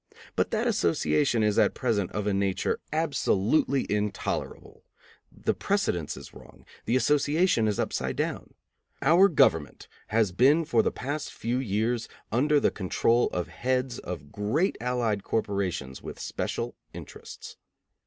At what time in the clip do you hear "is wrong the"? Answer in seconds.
6.17-6.95